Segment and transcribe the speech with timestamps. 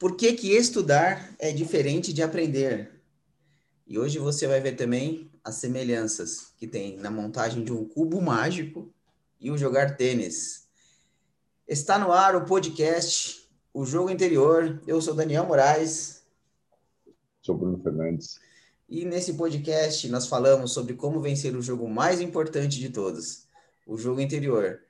[0.00, 3.02] Por que, que estudar é diferente de aprender?
[3.86, 8.18] E hoje você vai ver também as semelhanças que tem na montagem de um cubo
[8.18, 8.90] mágico
[9.38, 10.66] e o jogar tênis.
[11.68, 14.80] Está no ar o podcast O Jogo Interior.
[14.86, 16.24] Eu sou Daniel Moraes.
[17.42, 18.40] Sou Bruno Fernandes.
[18.88, 23.46] E nesse podcast nós falamos sobre como vencer o jogo mais importante de todos,
[23.86, 24.80] o jogo interior.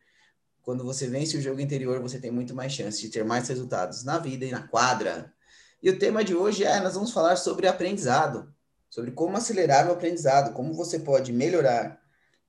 [0.71, 4.05] Quando você vence o jogo interior, você tem muito mais chance de ter mais resultados
[4.05, 5.35] na vida e na quadra.
[5.83, 8.55] E o tema de hoje é: nós vamos falar sobre aprendizado,
[8.89, 12.01] sobre como acelerar o aprendizado, como você pode melhorar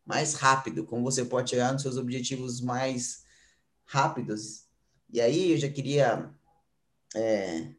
[0.06, 3.24] mais rápido, como você pode chegar nos seus objetivos mais
[3.86, 4.66] rápidos.
[5.12, 6.30] E aí eu já queria,
[7.16, 7.70] é,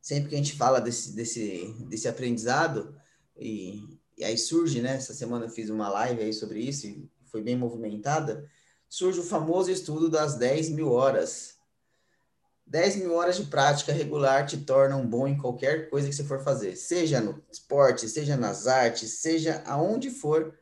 [0.00, 2.96] sempre que a gente fala desse, desse, desse aprendizado,
[3.36, 4.94] e, e aí surge, né?
[4.94, 8.48] Essa semana eu fiz uma live aí sobre isso e foi bem movimentada
[8.92, 11.54] surge o famoso estudo das 10 mil horas.
[12.66, 16.44] 10 mil horas de prática regular te tornam bom em qualquer coisa que você for
[16.44, 20.54] fazer, seja no esporte, seja nas artes, seja aonde for.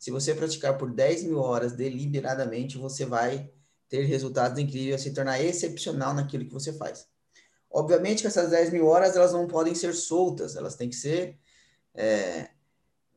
[0.00, 3.52] Se você praticar por 10 mil horas deliberadamente, você vai
[3.88, 7.06] ter resultados incríveis, se tornar excepcional naquilo que você faz.
[7.70, 11.38] Obviamente que essas 10 mil horas elas não podem ser soltas, elas têm que ser
[11.94, 12.48] é,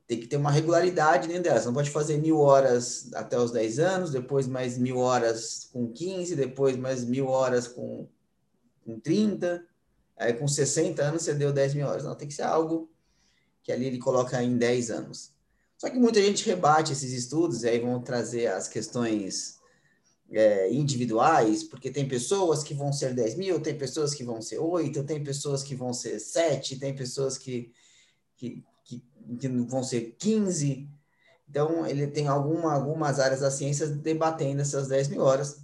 [0.10, 1.68] tem que ter uma regularidade dentro delas.
[1.68, 6.36] Não pode fazer mil horas até os 10 anos, depois mais mil horas com 15,
[6.36, 8.08] depois mais mil horas com,
[8.84, 9.64] com 30,
[10.18, 12.04] aí com 60 anos você deu 10 mil horas.
[12.04, 12.90] Não, tem que ser algo
[13.62, 15.32] que ali ele coloca em 10 anos.
[15.78, 19.60] Só que muita gente rebate esses estudos, e aí vão trazer as questões
[20.32, 24.58] é, individuais, porque tem pessoas que vão ser 10 mil, tem pessoas que vão ser
[24.58, 27.72] 8, tem pessoas que vão ser 7, tem pessoas que,
[28.36, 28.64] que
[29.38, 30.90] que vão ser 15.
[31.50, 35.62] Então, ele tem alguma, algumas áreas da ciência debatendo essas 10 mil horas.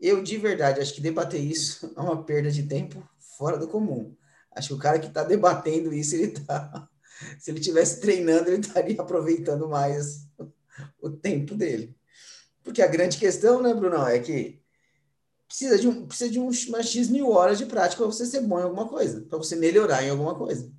[0.00, 3.02] Eu, de verdade, acho que debater isso é uma perda de tempo
[3.36, 4.14] fora do comum.
[4.52, 6.88] Acho que o cara que está debatendo isso, ele tá.
[7.38, 10.26] Se ele estivesse treinando, ele estaria aproveitando mais
[11.00, 11.96] o tempo dele.
[12.62, 14.60] Porque a grande questão, né, Bruno, é que
[15.46, 18.40] precisa de, um, precisa de um, umas X mil horas de prática para você ser
[18.40, 20.70] bom em alguma coisa, para você melhorar em alguma coisa.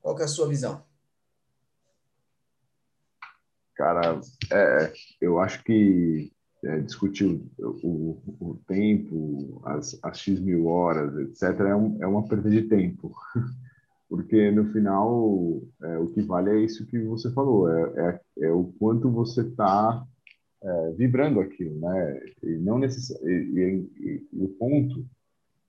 [0.00, 0.84] Qual é a sua visão?
[3.80, 4.20] Cara,
[4.52, 4.92] é,
[5.22, 6.30] eu acho que
[6.62, 12.06] é, discutir o, o, o, tempo, as, as X mil horas, etc., é, um, é
[12.06, 13.14] uma perda de tempo.
[14.06, 18.52] Porque no final, é, o que vale é isso que você falou, é, é, é
[18.52, 20.04] o quanto você está
[20.62, 22.20] é, vibrando aquilo, né?
[22.42, 23.90] E não necessariamente.
[23.98, 25.06] E, e, e, o ponto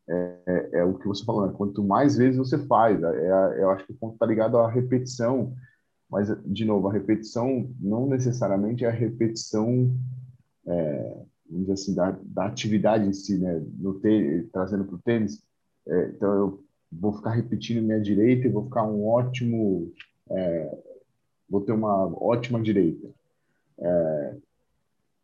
[0.09, 1.53] é, é, o que você falou, né?
[1.55, 5.55] Quanto mais vezes você faz, eu acho que o ponto está ligado à repetição
[6.11, 9.95] mas, de novo, a repetição não necessariamente é a repetição,
[10.67, 11.17] é,
[11.49, 13.63] vamos dizer assim, da, da atividade em si, né?
[13.77, 13.99] No
[14.51, 15.41] trazendo para o tênis.
[15.87, 19.89] É, então, eu vou ficar repetindo minha direita e vou ficar um ótimo...
[20.29, 20.77] É,
[21.49, 23.09] vou ter uma ótima direita.
[23.79, 24.35] É,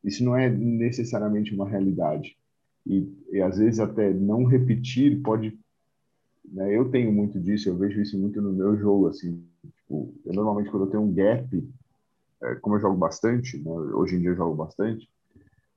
[0.03, 2.37] isso não é necessariamente uma realidade.
[2.85, 5.57] E, e às vezes até não repetir pode
[6.49, 9.43] né, eu tenho muito disso eu vejo isso muito no meu jogo assim
[9.89, 11.73] eu normalmente quando eu tenho um gap,
[12.41, 15.09] é, como eu jogo bastante, né, hoje em dia eu jogo bastante,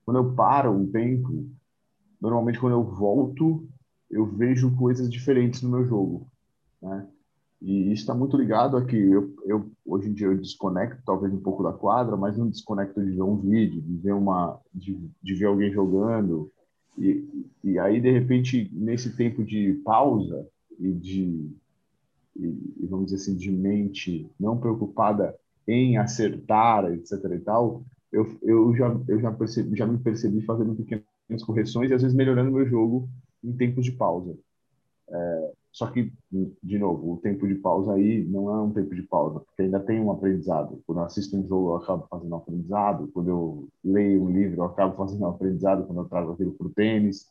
[0.05, 1.47] quando eu paro um tempo,
[2.21, 3.67] normalmente quando eu volto,
[4.11, 6.27] eu vejo coisas diferentes no meu jogo,
[6.83, 7.07] né?
[7.63, 11.33] E isso está muito ligado a que eu, eu, hoje em dia eu desconecto talvez
[11.33, 14.99] um pouco da quadra, mas não desconecto de ver um vídeo, de ver uma, de,
[15.23, 16.51] de ver alguém jogando.
[16.97, 17.23] E,
[17.63, 20.49] e aí de repente nesse tempo de pausa
[20.79, 21.55] e de
[22.47, 25.35] e, vamos dizer assim, de mente não preocupada
[25.67, 27.13] em acertar, etc.
[27.35, 31.95] e tal, eu, eu, já, eu já, percebi, já me percebi fazendo pequenas correções e
[31.95, 33.09] às vezes melhorando meu jogo
[33.43, 34.37] em tempos de pausa.
[35.09, 36.13] É, só que,
[36.63, 39.79] de novo, o tempo de pausa aí não é um tempo de pausa, porque ainda
[39.79, 40.83] tem um aprendizado.
[40.85, 43.09] Quando eu assisto um jogo, eu acabo fazendo um aprendizado.
[43.15, 46.67] Quando eu leio um livro, eu acabo fazendo um aprendizado quando eu trago aquilo para
[46.67, 47.29] o tênis.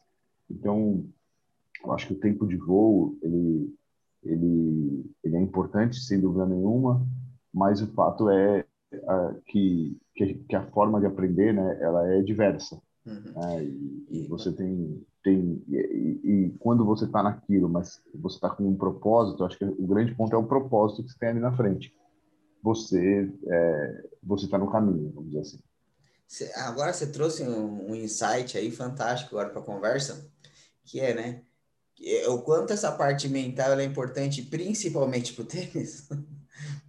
[0.50, 1.06] Então,
[1.84, 3.74] eu acho que o tempo de voo, ele,
[4.24, 7.06] ele, ele é importante, sem dúvida nenhuma,
[7.54, 8.66] mas o fato é
[9.46, 12.82] que, que, a forma de aprender, né, ela é diversa.
[13.06, 13.34] Uhum.
[13.36, 13.64] Né?
[13.64, 18.68] E, e, você tem, tem e, e quando você está naquilo, mas você está com
[18.68, 21.56] um propósito, acho que o grande ponto é o propósito que você tem ali na
[21.56, 21.94] frente.
[22.62, 25.60] Você é, você está no caminho, vamos dizer assim.
[26.58, 30.30] Agora você trouxe um, um insight aí fantástico agora para a conversa,
[30.84, 31.44] que é, né?
[32.28, 36.08] O quanto essa parte mental é importante, principalmente para o tênis,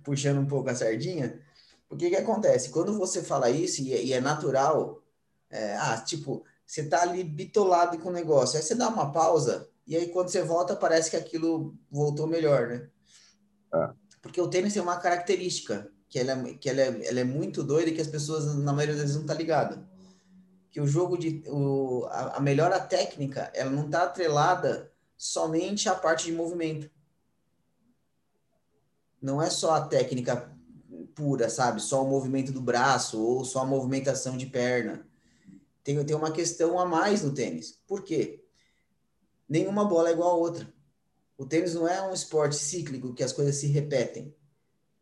[0.04, 1.40] puxando um pouco a sardinha,
[1.88, 2.70] porque que acontece?
[2.70, 5.02] Quando você fala isso, e é, e é natural,
[5.50, 9.68] é, ah, tipo, você tá ali bitolado com o negócio, aí você dá uma pausa
[9.90, 12.88] e aí quando você volta parece que aquilo voltou melhor, né?
[13.74, 13.90] É.
[14.22, 17.64] Porque o tênis tem uma característica que ela, é, que ela, é, ela é muito
[17.64, 19.84] doida e que as pessoas na maioria das vezes não tá ligada.
[20.70, 24.89] Que o jogo de o, a, a melhora técnica, ela não tá atrelada
[25.20, 26.90] somente à parte de movimento.
[29.20, 30.50] Não é só a técnica
[31.14, 31.82] pura, sabe?
[31.82, 35.06] Só o movimento do braço ou só a movimentação de perna.
[35.84, 37.78] Tem, tem uma questão a mais no tênis.
[37.86, 38.42] Por quê?
[39.46, 40.72] Nenhuma bola é igual a outra.
[41.36, 44.34] O tênis não é um esporte cíclico que as coisas se repetem.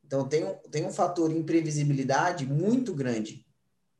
[0.04, 3.46] Então tem um, tem um fator imprevisibilidade muito grande.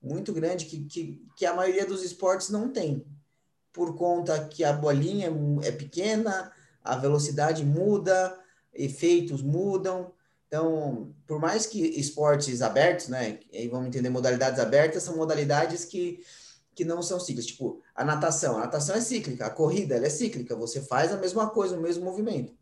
[0.03, 3.07] Muito grande que, que, que a maioria dos esportes não tem.
[3.73, 5.31] Por conta que a bolinha
[5.63, 8.39] é pequena, a velocidade muda,
[8.73, 10.13] efeitos mudam.
[10.47, 16.25] Então, por mais que esportes abertos, né, aí vamos entender modalidades abertas, são modalidades que,
[16.75, 17.47] que não são cíclicas.
[17.47, 21.19] Tipo, a natação, a natação é cíclica, a corrida ela é cíclica, você faz a
[21.19, 22.55] mesma coisa, o mesmo movimento.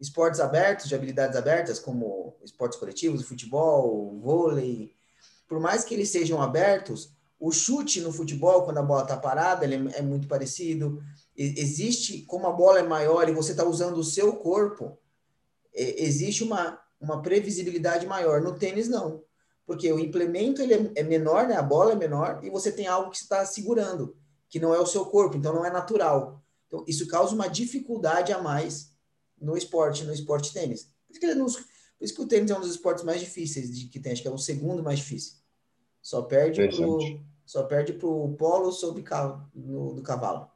[0.00, 4.96] Esportes abertos, de habilidades abertas, como esportes coletivos, futebol, vôlei,
[5.46, 9.64] por mais que eles sejam abertos, o chute no futebol, quando a bola está parada,
[9.64, 11.02] ele é, é muito parecido.
[11.34, 14.98] Existe, como a bola é maior e você está usando o seu corpo,
[15.72, 18.42] existe uma, uma previsibilidade maior.
[18.42, 19.24] No tênis, não.
[19.64, 21.56] Porque o implemento ele é, é menor, né?
[21.56, 24.16] a bola é menor, e você tem algo que está segurando,
[24.48, 26.42] que não é o seu corpo, então não é natural.
[26.66, 28.92] Então, isso causa uma dificuldade a mais
[29.40, 30.90] no esporte, no esporte tênis.
[31.06, 31.64] Por isso que,
[31.98, 34.20] por isso que o tênis é um dos esportes mais difíceis de, que tem, acho
[34.20, 35.40] que é o segundo mais difícil.
[36.02, 36.60] Só perde
[37.50, 39.02] só perde pro polo sobre
[39.52, 40.48] no, do cavalo.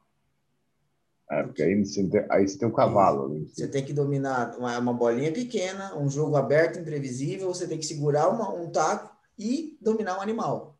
[1.29, 3.27] É, porque aí você tem, aí você tem um cavalo.
[3.27, 3.45] Né?
[3.53, 7.85] Você tem que dominar uma, uma, bolinha pequena, um jogo aberto, imprevisível, você tem que
[7.85, 10.79] segurar uma, um taco e dominar um animal.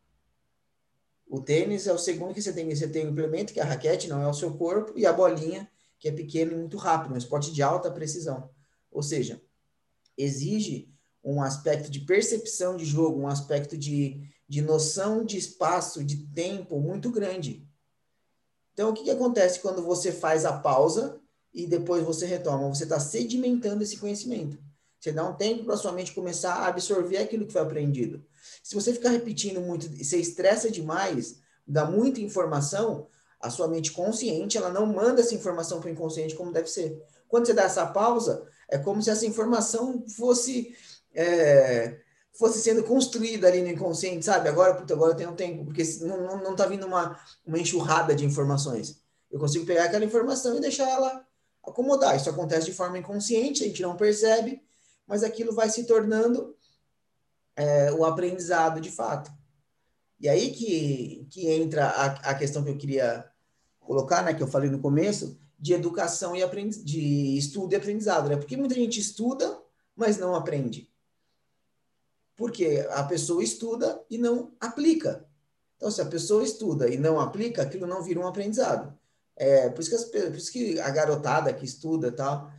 [1.28, 2.74] O tênis é o segundo que você tem.
[2.74, 5.12] Você tem o implemento, que é a raquete, não é o seu corpo, e a
[5.12, 8.48] bolinha, que é pequena e muito rápido, um esporte de alta precisão.
[8.90, 9.42] Ou seja,
[10.16, 10.88] exige
[11.22, 16.78] um aspecto de percepção de jogo, um aspecto de, de noção de espaço, de tempo
[16.80, 17.66] muito grande.
[18.72, 21.20] Então, o que, que acontece quando você faz a pausa
[21.52, 22.68] e depois você retoma?
[22.68, 24.58] Você está sedimentando esse conhecimento.
[25.00, 28.24] Você dá um tempo para sua mente começar a absorver aquilo que foi aprendido.
[28.62, 33.08] Se você ficar repetindo muito você estressa demais, dá muita informação,
[33.40, 37.02] a sua mente consciente ela não manda essa informação para o inconsciente como deve ser.
[37.28, 40.74] Quando você dá essa pausa, é como se essa informação fosse
[41.14, 42.00] é,
[42.38, 44.48] fosse sendo construída ali no inconsciente, sabe?
[44.48, 48.14] Agora, puta, agora eu tenho tempo, porque não, não, não tá vindo uma, uma enxurrada
[48.14, 49.00] de informações.
[49.30, 51.24] Eu consigo pegar aquela informação e deixar ela
[51.64, 52.16] acomodar.
[52.16, 54.62] Isso acontece de forma inconsciente, a gente não percebe,
[55.06, 56.56] mas aquilo vai se tornando
[57.54, 59.30] é, o aprendizado de fato.
[60.20, 63.28] E aí que, que entra a, a questão que eu queria
[63.80, 68.28] colocar, né, que eu falei no começo, de educação e aprendiz, de estudo e aprendizado,
[68.28, 68.36] né?
[68.36, 69.58] Porque muita gente estuda,
[69.94, 70.90] mas não aprende.
[72.36, 75.26] Porque a pessoa estuda e não aplica.
[75.76, 78.96] Então, se a pessoa estuda e não aplica, aquilo não vira um aprendizado.
[79.34, 82.50] É, por, isso que as, por isso que a garotada que estuda tal,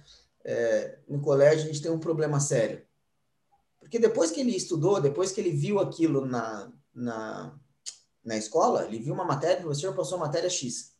[0.43, 2.85] é, no colégio, a gente tem um problema sério.
[3.79, 7.57] Porque depois que ele estudou, depois que ele viu aquilo na, na,
[8.23, 10.93] na escola, ele viu uma matéria, o professor passou a matéria X.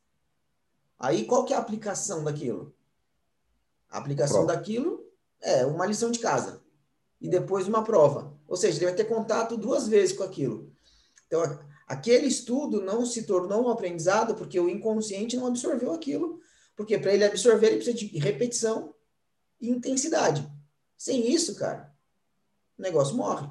[0.97, 2.73] Aí, qual que é a aplicação daquilo?
[3.89, 5.05] A aplicação daquilo
[5.41, 6.61] é uma lição de casa
[7.21, 8.36] e depois uma prova.
[8.47, 10.71] Ou seja, ele vai ter contato duas vezes com aquilo.
[11.25, 11.41] Então,
[11.87, 16.39] aquele estudo não se tornou um aprendizado porque o inconsciente não absorveu aquilo.
[16.75, 18.93] Porque para ele absorver, ele precisa de repetição
[19.59, 20.47] e intensidade.
[20.95, 21.93] Sem isso, cara,
[22.77, 23.49] o negócio morre.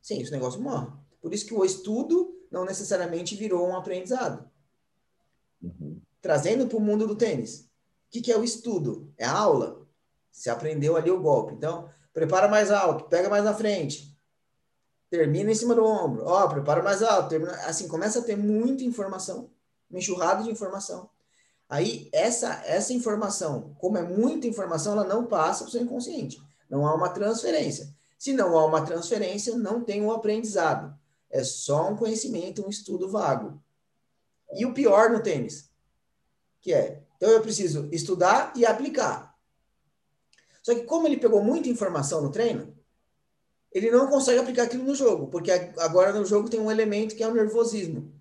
[0.00, 0.86] Sem isso, o negócio morre.
[1.20, 4.48] Por isso que o estudo não necessariamente virou um aprendizado.
[5.60, 6.00] Uhum.
[6.20, 7.60] Trazendo para o mundo do tênis.
[7.60, 9.12] O que, que é o estudo?
[9.16, 9.84] É a aula.
[10.30, 11.54] Você aprendeu ali o golpe.
[11.54, 14.13] Então, prepara mais alto, pega mais na frente,
[15.14, 18.82] termina em cima do ombro, ó, prepara mais alto, termina, assim, começa a ter muita
[18.82, 19.48] informação,
[19.88, 21.08] uma enxurrada de informação.
[21.68, 26.42] Aí, essa, essa informação, como é muita informação, ela não passa para o seu inconsciente.
[26.68, 27.94] Não há uma transferência.
[28.18, 30.92] Se não há uma transferência, não tem um aprendizado.
[31.30, 33.62] É só um conhecimento, um estudo vago.
[34.52, 35.70] E o pior no tênis,
[36.60, 39.34] que é, então eu preciso estudar e aplicar.
[40.60, 42.73] Só que como ele pegou muita informação no treino,
[43.74, 47.24] ele não consegue aplicar aquilo no jogo, porque agora no jogo tem um elemento que
[47.24, 48.12] é o nervosismo,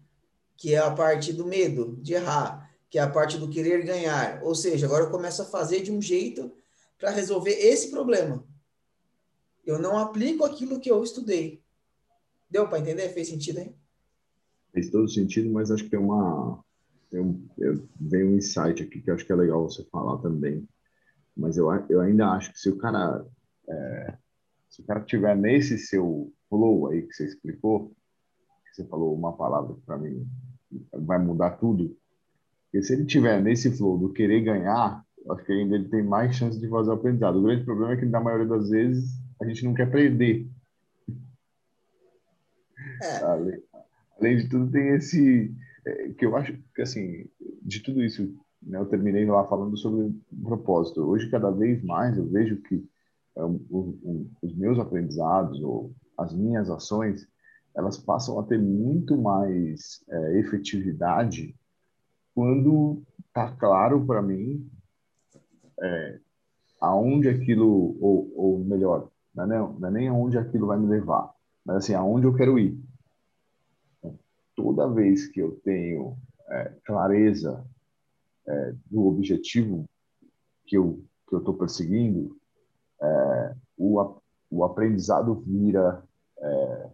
[0.57, 4.41] que é a parte do medo de errar, que é a parte do querer ganhar.
[4.43, 6.51] Ou seja, agora eu começo a fazer de um jeito
[6.97, 8.43] para resolver esse problema.
[9.63, 11.61] Eu não aplico aquilo que eu estudei.
[12.49, 13.09] Deu para entender?
[13.09, 13.75] Fez sentido, hein?
[14.73, 16.63] Fez todo sentido, mas acho que tem uma
[17.11, 20.67] eu, eu veio um insight aqui que eu acho que é legal você falar também.
[21.37, 23.25] Mas eu, eu ainda acho que se o cara
[23.69, 24.17] é,
[24.73, 27.89] se o cara tiver nesse seu flow aí que você explicou,
[28.65, 30.27] que você falou uma palavra para mim,
[30.91, 31.95] vai mudar tudo.
[32.63, 36.35] Porque se ele tiver nesse flow do querer ganhar, acho que ainda ele tem mais
[36.35, 37.37] chance de fazer o aprendizado.
[37.37, 40.49] O grande problema é que na maioria das vezes a gente não quer perder.
[43.03, 43.23] É.
[43.25, 43.63] Além,
[44.17, 45.53] além de tudo tem esse
[45.85, 47.29] é, que eu acho que assim
[47.61, 51.01] de tudo isso né, eu terminei lá falando sobre o propósito.
[51.01, 52.83] Hoje, cada vez mais, eu vejo que
[53.37, 57.27] um, os meus aprendizados ou as minhas ações,
[57.75, 61.55] elas passam a ter muito mais é, efetividade
[62.35, 64.69] quando está claro para mim
[65.81, 66.19] é,
[66.79, 70.87] aonde aquilo, ou, ou melhor, não é, nem, não é nem aonde aquilo vai me
[70.87, 71.33] levar,
[71.65, 72.77] mas assim, aonde eu quero ir.
[74.55, 76.15] Toda vez que eu tenho
[76.47, 77.65] é, clareza
[78.47, 79.89] é, do objetivo
[80.65, 82.37] que eu que eu estou perseguindo,
[83.03, 84.19] é, o,
[84.49, 86.03] o aprendizado vira,
[86.39, 86.89] é,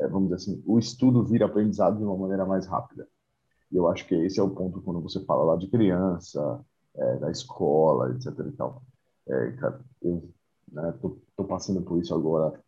[0.00, 3.06] é, vamos dizer assim, o estudo vira aprendizado de uma maneira mais rápida.
[3.70, 7.16] E eu acho que esse é o ponto quando você fala lá de criança, é,
[7.16, 8.26] da escola, etc.
[8.46, 8.82] E tal.
[9.28, 10.28] É, cara, eu
[10.70, 12.60] né, tô, tô passando por isso agora,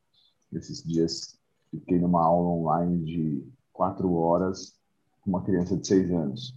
[0.52, 1.38] esses dias.
[1.70, 4.74] Fiquei numa aula online de quatro horas
[5.20, 6.56] com uma criança de seis anos.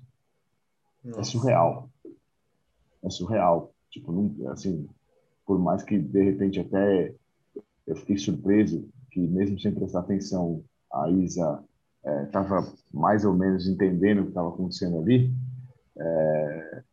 [1.04, 1.22] É Nossa.
[1.22, 1.90] É surreal.
[3.04, 3.74] É surreal.
[3.90, 4.88] Tipo, não, assim,
[5.52, 7.14] por mais que de repente até
[7.86, 11.62] eu fiquei surpreso que mesmo sem prestar atenção a Isa
[12.24, 15.30] estava é, mais ou menos entendendo o que estava acontecendo ali,
[15.98, 16.84] é,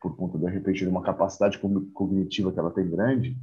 [0.00, 1.58] por conta de repente de uma capacidade
[1.92, 3.36] cognitiva que ela tem grande,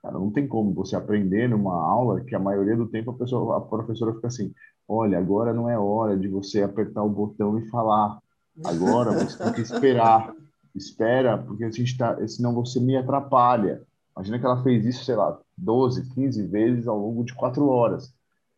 [0.00, 3.58] cara, não tem como você aprender numa aula que a maioria do tempo a pessoa,
[3.58, 4.54] a professora fica assim,
[4.88, 8.18] olha, agora não é hora de você apertar o botão e falar,
[8.64, 10.34] agora você tem que esperar,
[10.74, 13.82] espera, porque a gente tá, senão você me atrapalha.
[14.16, 18.14] Imagina que ela fez isso, sei lá, 12, 15 vezes ao longo de quatro horas.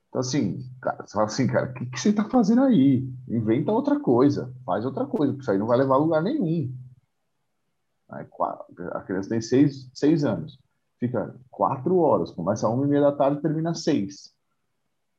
[0.09, 3.09] Então, assim, cara, você fala assim, cara, o que, que você está fazendo aí?
[3.29, 6.73] Inventa outra coisa, faz outra coisa, porque isso aí não vai levar a lugar nenhum.
[8.09, 8.27] Aí,
[8.93, 10.59] a criança tem seis, seis anos,
[11.01, 14.33] fica quatro horas, começa uma e meia da tarde termina seis.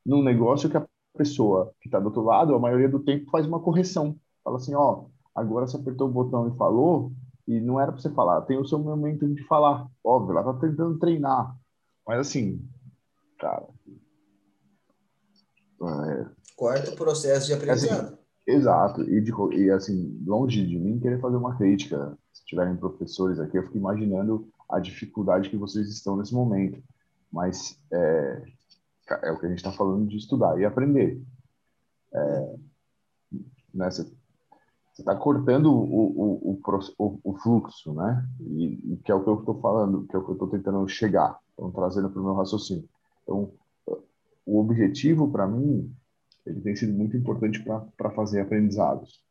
[0.05, 3.45] Num negócio que a pessoa que está do outro lado, a maioria do tempo faz
[3.45, 4.15] uma correção.
[4.43, 7.11] Fala assim, ó, agora você apertou o botão e falou,
[7.47, 9.87] e não era para você falar, tem o seu momento de falar.
[10.03, 11.55] Óbvio, ela tá tentando treinar.
[12.05, 12.61] Mas assim,
[13.39, 13.67] cara.
[15.81, 16.25] É...
[16.55, 18.07] Quarto processo de aprendizado.
[18.07, 19.01] Assim, exato.
[19.03, 22.17] E, de, e assim, longe de mim querer fazer uma crítica.
[22.33, 26.83] Se tiverem professores aqui, eu fico imaginando a dificuldade que vocês estão nesse momento.
[27.31, 28.43] Mas é,
[29.23, 31.21] é o que a gente está falando de estudar e aprender.
[32.13, 32.55] É,
[33.73, 34.16] né, você
[34.97, 36.59] você está cortando o, o,
[36.97, 38.27] o, o, fluxo, né?
[38.39, 40.47] E, e, que é o que eu estou falando, que é o que eu estou
[40.47, 42.89] tentando chegar, então trazendo para o meu raciocínio.
[43.21, 43.51] Então,
[44.43, 45.93] o objetivo para mim,
[46.43, 49.21] ele tem sido muito importante para fazer aprendizados.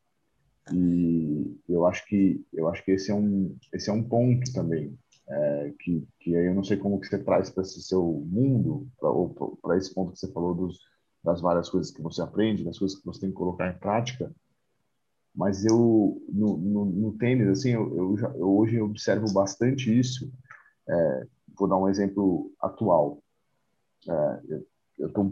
[0.71, 4.97] E eu acho que eu acho que esse é um esse é um ponto também
[5.29, 8.85] é, que que aí eu não sei como que você traz para esse seu mundo
[9.61, 10.77] para esse ponto que você falou dos
[11.23, 14.29] das várias coisas que você aprende, das coisas que você tem que colocar em prática
[15.37, 20.33] mas eu no, no, no tênis assim eu, eu, já, eu, hoje observo bastante isso.
[20.89, 23.21] É, vou dar um exemplo atual.
[24.09, 24.67] É, eu,
[24.97, 25.31] eu tô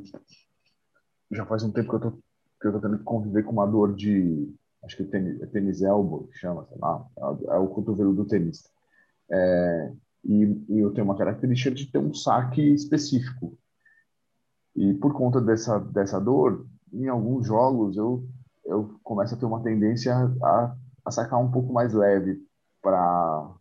[1.31, 3.65] já faz um tempo que eu tô que eu tô tendo que conviver com uma
[3.65, 7.57] dor de acho que é tênis, é tênis elbow que chama sei lá é, é
[7.57, 8.69] o cotovelo do tenista.
[9.31, 9.91] É,
[10.23, 13.57] e, e eu tenho uma característica de ter um saque específico.
[14.75, 18.23] E por conta dessa dessa dor em alguns jogos eu
[18.65, 22.41] eu começo a ter uma tendência a, a sacar um pouco mais leve
[22.81, 23.53] para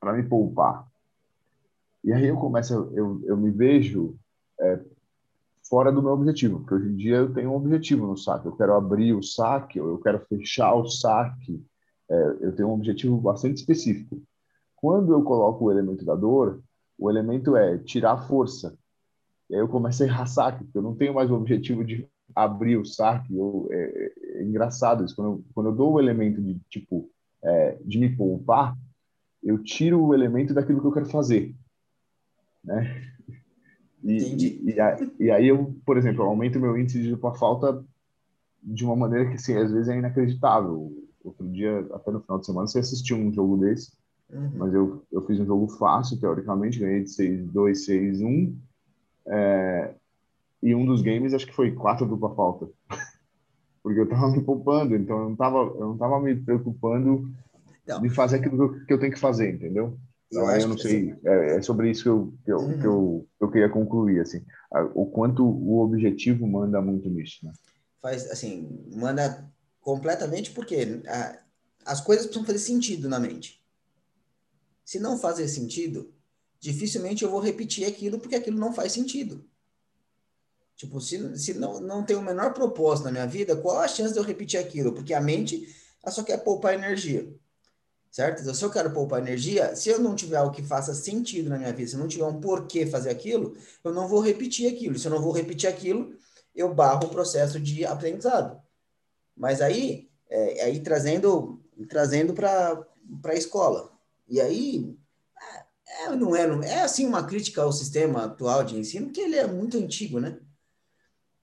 [0.00, 0.84] para me poupar.
[2.02, 4.18] E aí eu começo, eu, eu me vejo
[4.60, 4.80] é,
[5.68, 8.46] fora do meu objetivo, porque hoje em dia eu tenho um objetivo no saque.
[8.46, 11.64] Eu quero abrir o saque, eu quero fechar o saque.
[12.10, 14.20] É, eu tenho um objetivo bastante específico.
[14.74, 16.60] Quando eu coloco o elemento da dor,
[16.98, 18.76] o elemento é tirar força.
[19.48, 22.08] E aí eu começo a errar saque, porque eu não tenho mais o objetivo de
[22.34, 23.34] abrir o saque.
[23.36, 25.14] Eu, é, é engraçado isso.
[25.14, 27.10] Quando eu, quando eu dou o elemento de tipo
[27.42, 28.76] é, de me poupar,
[29.42, 31.54] eu tiro o elemento daquilo que eu quero fazer,
[32.64, 33.12] né?
[34.02, 34.60] E, Entendi.
[34.64, 37.84] E, e, aí eu, por exemplo, aumento meu índice de falta
[38.62, 40.92] de uma maneira que, assim, às vezes é inacreditável.
[41.22, 43.92] Outro dia, até no final de semana, você assistiu um jogo desse,
[44.30, 44.52] uhum.
[44.56, 48.54] mas eu, eu fiz um jogo fácil, teoricamente, ganhei de 6-2, 6-1,
[49.26, 49.94] é,
[50.62, 52.68] e um dos games acho que foi quatro dupla falta.
[53.82, 57.28] porque eu estava me poupando, então eu não estava eu não tava me preocupando
[57.86, 58.00] não.
[58.00, 59.98] de fazer aquilo que eu tenho que fazer, entendeu?
[60.30, 62.78] Então, eu, eu não sei, é, é, sobre isso que eu, que eu, uhum.
[62.78, 64.42] que eu, eu queria concluir, assim,
[64.94, 67.52] o quanto o objetivo manda muito nisso, né?
[68.00, 69.46] Faz, assim, manda
[69.82, 71.38] completamente porque a,
[71.84, 73.62] as coisas precisam fazer sentido na mente.
[74.84, 76.12] Se não fazer sentido,
[76.58, 79.44] dificilmente eu vou repetir aquilo porque aquilo não faz sentido.
[80.82, 84.12] Tipo, se, se não, não tem o menor propósito na minha vida, qual a chance
[84.12, 84.92] de eu repetir aquilo?
[84.92, 85.72] Porque a mente
[86.02, 87.32] ela só quer poupar energia.
[88.10, 88.42] Certo?
[88.42, 91.56] Então, se eu quero poupar energia, se eu não tiver algo que faça sentido na
[91.56, 94.98] minha vida, se eu não tiver um porquê fazer aquilo, eu não vou repetir aquilo.
[94.98, 96.12] Se eu não vou repetir aquilo,
[96.52, 98.60] eu barro o processo de aprendizado.
[99.36, 102.84] Mas aí, é, aí trazendo trazendo para
[103.24, 103.92] a escola.
[104.28, 104.98] E aí,
[105.88, 109.20] é, é, não é, não, é assim uma crítica ao sistema atual de ensino, que
[109.20, 110.38] ele é muito antigo, né?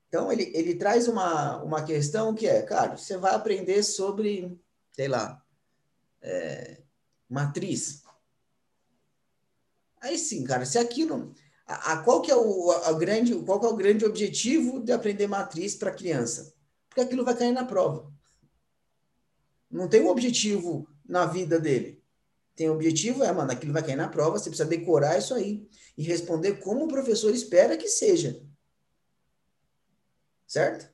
[0.09, 4.59] Então, ele, ele traz uma, uma questão que é, cara, você vai aprender sobre,
[4.91, 5.39] sei lá,
[6.19, 6.81] é,
[7.29, 8.03] matriz.
[10.01, 11.31] Aí sim, cara, se aquilo.
[11.67, 14.91] A, a, qual, que é o, a, grande, qual que é o grande objetivo de
[14.91, 16.55] aprender matriz para criança?
[16.89, 18.11] Porque aquilo vai cair na prova.
[19.69, 22.01] Não tem um objetivo na vida dele.
[22.55, 25.69] Tem um objetivo, é, mano, aquilo vai cair na prova, você precisa decorar isso aí
[25.95, 28.41] e responder como o professor espera que seja
[30.49, 30.91] certo?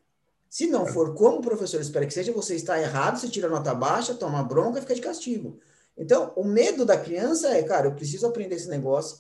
[0.50, 3.74] Se não for como o professor espera que seja, você está errado, você tira nota
[3.74, 5.60] baixa, toma bronca e fica de castigo.
[5.98, 9.20] Então, o medo da criança é, cara, eu preciso aprender esse negócio,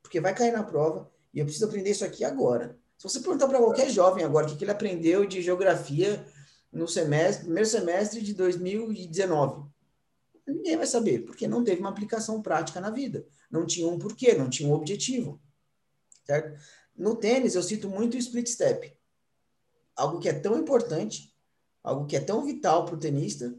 [0.00, 2.78] porque vai cair na prova, e eu preciso aprender isso aqui agora.
[2.96, 6.24] Se você perguntar para qualquer jovem agora o que ele aprendeu de geografia
[6.72, 9.68] no semestre, primeiro semestre de 2019,
[10.46, 13.26] ninguém vai saber, porque não teve uma aplicação prática na vida.
[13.50, 15.40] Não tinha um porquê, não tinha um objetivo.
[16.24, 16.56] Certo?
[16.96, 18.96] No tênis, eu cito muito o split step
[19.96, 21.32] algo que é tão importante,
[21.82, 23.54] algo que é tão vital para o tenista,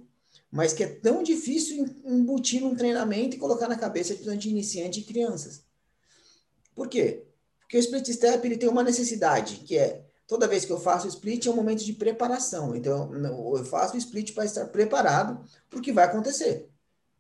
[0.52, 5.04] mas que é tão difícil embutir num treinamento e colocar na cabeça de iniciante e
[5.04, 5.64] crianças.
[6.76, 7.26] Por quê?
[7.60, 11.06] Porque o split step ele tem uma necessidade, que é toda vez que eu faço
[11.06, 12.76] o split é um momento de preparação.
[12.76, 13.12] Então,
[13.56, 16.70] eu faço o split para estar preparado para o que vai acontecer.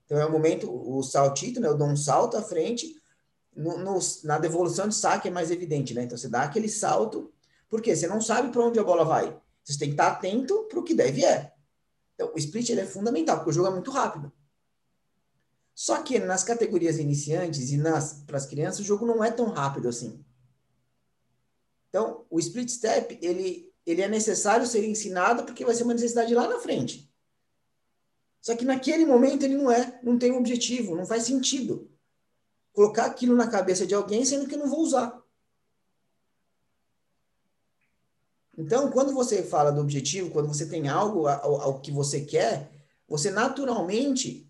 [0.06, 1.67] Então, é o momento, o saltito, né?
[1.67, 2.95] Eu dou um salto à frente,
[3.56, 6.04] no, no, na devolução de saque é mais evidente, né?
[6.04, 7.33] Então, você dá aquele salto
[7.73, 9.36] porque você não sabe para onde a bola vai.
[9.63, 11.55] Você tem que estar atento para o que deve é.
[12.13, 14.31] Então, o split ele é fundamental, porque o jogo é muito rápido.
[15.73, 19.49] Só que nas categorias iniciantes e nas para as crianças, o jogo não é tão
[19.49, 20.23] rápido assim.
[21.89, 26.31] Então, o split step, ele, ele é necessário ser ensinado porque vai ser uma necessidade
[26.36, 27.12] lá na frente.
[28.39, 31.89] Só que naquele momento ele não é, não tem um objetivo, não faz sentido.
[32.71, 35.22] Colocar aquilo na cabeça de alguém sendo que eu não vou usar.
[38.57, 42.71] Então, quando você fala do objetivo, quando você tem algo ao, ao que você quer,
[43.07, 44.47] você naturalmente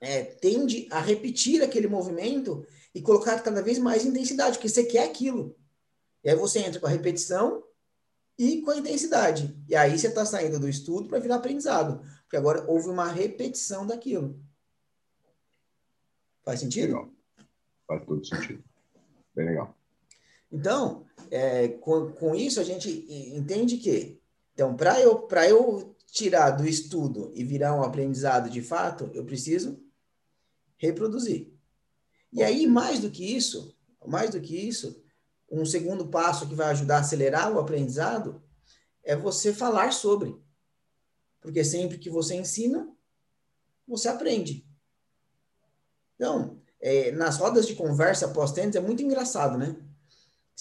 [0.00, 5.04] é, tende a repetir aquele movimento e colocar cada vez mais intensidade, porque você quer
[5.04, 5.56] aquilo.
[6.24, 7.62] E aí você entra com a repetição
[8.36, 9.56] e com a intensidade.
[9.68, 13.86] E aí você está saindo do estudo para virar aprendizado, porque agora houve uma repetição
[13.86, 14.38] daquilo.
[16.44, 16.88] Faz sentido?
[16.88, 17.10] Legal.
[17.86, 18.64] Faz todo sentido.
[19.34, 19.76] Bem legal.
[20.52, 24.20] Então, é, com, com isso, a gente entende que,
[24.52, 29.82] então, para eu, eu tirar do estudo e virar um aprendizado de fato, eu preciso
[30.76, 31.50] reproduzir.
[32.30, 33.74] E aí, mais do que isso,
[34.06, 35.02] mais do que isso,
[35.50, 38.42] um segundo passo que vai ajudar a acelerar o aprendizado
[39.02, 40.36] é você falar sobre.
[41.40, 42.88] Porque sempre que você ensina,
[43.86, 44.66] você aprende.
[46.14, 49.76] Então, é, nas rodas de conversa pós-tênis é muito engraçado, né?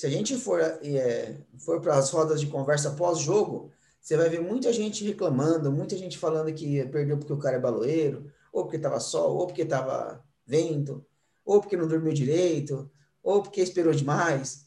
[0.02, 4.42] Se a gente for, é, for para as rodas de conversa pós-jogo, você vai ver
[4.42, 8.78] muita gente reclamando, muita gente falando que perdeu porque o cara é baloeiro, ou porque
[8.78, 11.06] estava sol, ou porque estava vento,
[11.46, 12.90] ou porque não dormiu direito,
[13.22, 14.66] ou porque esperou demais.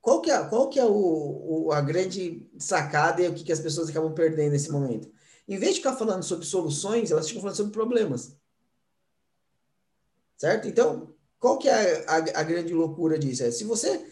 [0.00, 3.52] Qual que é, qual que é o, o, a grande sacada e o que, que
[3.52, 5.10] as pessoas acabam perdendo nesse momento?
[5.48, 8.38] Em vez de ficar falando sobre soluções, elas ficam falando sobre problemas.
[10.36, 10.68] Certo?
[10.68, 13.44] Então, qual que é a, a, a grande loucura disso?
[13.44, 14.06] É, se você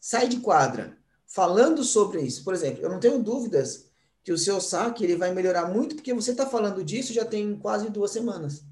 [0.00, 3.86] sai de quadra falando sobre isso, por exemplo, eu não tenho dúvidas
[4.22, 7.56] que o seu saque ele vai melhorar muito porque você está falando disso já tem
[7.56, 8.64] quase duas semanas.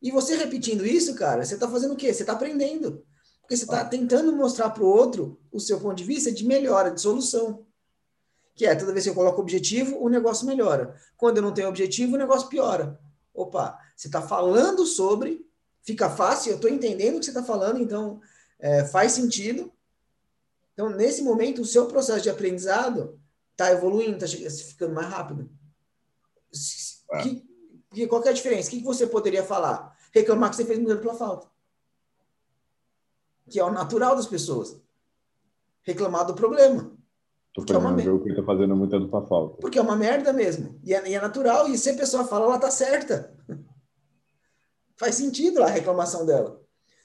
[0.00, 2.12] E você repetindo isso, cara, você está fazendo o quê?
[2.12, 3.04] Você está aprendendo.
[3.40, 6.90] Porque você está tentando mostrar para o outro o seu ponto de vista de melhora,
[6.90, 7.66] de solução.
[8.54, 10.94] Que é, toda vez que eu coloco objetivo, o negócio melhora.
[11.16, 13.00] Quando eu não tenho objetivo, o negócio piora.
[13.34, 15.47] Opa, você está falando sobre
[15.88, 18.20] fica fácil, eu estou entendendo o que você está falando, então
[18.58, 19.72] é, faz sentido.
[20.72, 23.18] Então, nesse momento, o seu processo de aprendizado
[23.58, 25.50] Tá evoluindo, tá ficando mais rápido.
[27.10, 27.22] É.
[27.24, 27.44] Que,
[27.90, 28.68] que, qual que é a diferença?
[28.68, 29.96] O que, que você poderia falar?
[30.14, 31.48] Reclamar que você fez muita dupla falta.
[33.50, 34.80] Que é o natural das pessoas.
[35.82, 36.82] Reclamar do problema.
[37.52, 39.60] Tô porque é uma jogo que tá fazendo muita dupla falta.
[39.60, 40.78] Porque é uma merda mesmo.
[40.84, 41.68] E é, e é natural.
[41.68, 43.36] E se a pessoa fala, ela tá certa.
[44.98, 46.60] Faz sentido a reclamação dela.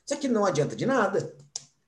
[0.06, 1.36] Só que não adianta de nada.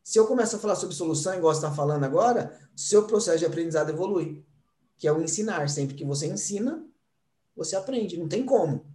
[0.04, 3.46] Se eu começo a falar sobre solução, igual você está falando agora, seu processo de
[3.46, 4.46] aprendizado evolui.
[4.98, 5.68] Que é o ensinar.
[5.68, 6.86] Sempre que você ensina,
[7.56, 8.18] você aprende.
[8.18, 8.86] Não tem como.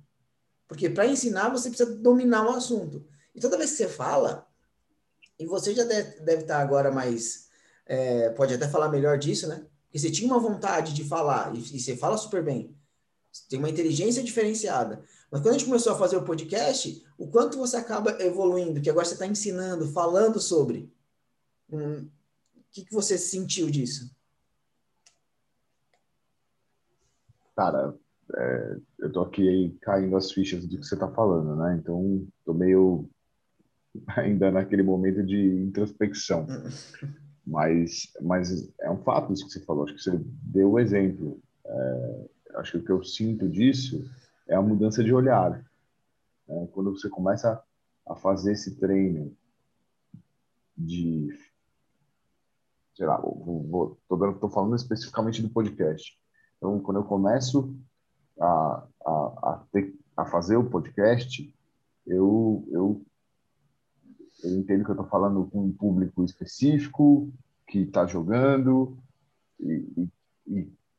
[0.69, 3.05] Porque para ensinar, você precisa dominar o assunto.
[3.35, 4.47] E toda vez que você fala,
[5.37, 7.49] e você já deve, estar agora mais.
[7.85, 9.67] É, pode até falar melhor disso, né?
[9.87, 12.77] Porque você tinha uma vontade de falar, e, e você fala super bem.
[13.33, 15.03] Você tem uma inteligência diferenciada.
[15.31, 18.91] Mas quando a gente começou a fazer o podcast, o quanto você acaba evoluindo, que
[18.91, 20.93] agora você está ensinando, falando sobre.
[21.71, 22.09] Hum,
[22.57, 24.11] o que, que você sentiu disso?
[27.55, 27.95] Cara,
[28.37, 31.79] é, eu tô aqui caindo as fichas do que você está falando, né?
[31.81, 33.09] Então, tô meio
[34.17, 36.47] ainda naquele momento de introspecção.
[37.47, 39.85] mas, mas é um fato isso que você falou.
[39.85, 41.41] Acho que você deu o exemplo.
[41.65, 44.05] É, acho que o que eu sinto disso
[44.51, 45.65] é a mudança de olhar.
[46.49, 47.63] É, quando você começa
[48.07, 49.35] a fazer esse treino
[50.77, 51.29] de
[53.01, 56.19] sei lá, vou, vou, tô, dando, tô falando especificamente do podcast.
[56.59, 57.75] Então, quando eu começo
[58.39, 61.51] a, a, a, ter, a fazer o podcast,
[62.07, 63.03] eu, eu,
[64.45, 67.33] eu entendo que eu estou falando com um público específico,
[67.67, 68.99] que está jogando,
[69.59, 70.11] e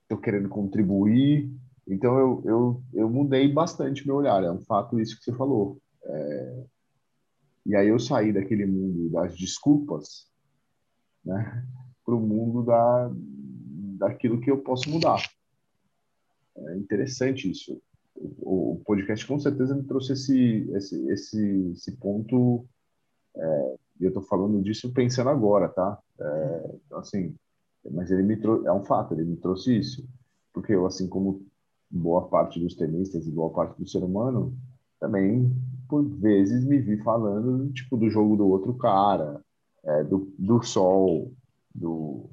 [0.01, 1.51] estou querendo contribuir.
[1.87, 5.79] Então, eu, eu, eu mudei bastante meu olhar, é um fato isso que você falou.
[6.03, 6.63] É...
[7.65, 10.27] E aí eu saí daquele mundo das desculpas,
[11.23, 11.65] né,
[12.03, 13.11] para o mundo da,
[13.99, 15.21] daquilo que eu posso mudar.
[16.57, 17.81] É interessante isso.
[18.15, 22.65] O, o podcast com certeza me trouxe esse, esse, esse, esse ponto.
[23.35, 25.99] É, e eu estou falando disso pensando agora, tá?
[26.19, 27.35] É, então, assim,
[27.89, 30.07] mas ele me é um fato, ele me trouxe isso.
[30.53, 31.45] Porque eu, assim como
[31.91, 34.55] boa parte dos tenistas e boa parte do ser humano,
[34.99, 35.51] também,
[35.89, 39.41] por vezes, me vi falando, tipo, do jogo do outro cara,
[39.83, 41.31] é, do, do sol,
[41.73, 42.29] do,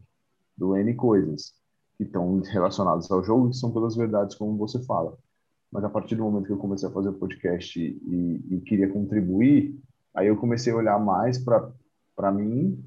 [0.57, 1.55] do N coisas
[1.97, 5.17] que estão relacionadas ao jogo, que são todas verdades, como você fala.
[5.73, 8.91] Mas a partir do momento que eu comecei a fazer o podcast e, e queria
[8.91, 9.79] contribuir,
[10.15, 12.83] aí eu comecei a olhar mais para mim,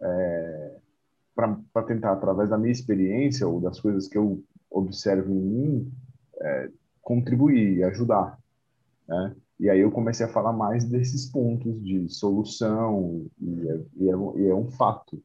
[0.00, 0.76] é,
[1.34, 5.92] para tentar, através da minha experiência ou das coisas que eu observo em mim,
[6.40, 8.38] é, contribuir ajudar.
[9.06, 9.36] Né?
[9.60, 14.14] E aí eu comecei a falar mais desses pontos de solução, e é, e é,
[14.36, 15.22] e é um fato.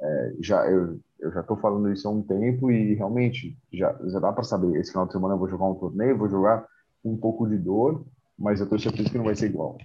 [0.00, 4.20] É, já eu, eu já estou falando isso há um tempo e realmente já, já
[4.20, 4.78] dá para saber.
[4.78, 6.66] Esse final de semana eu vou jogar um torneio, vou jogar
[7.02, 8.04] com um pouco de dor,
[8.38, 9.76] mas eu tenho certeza que não vai ser igual.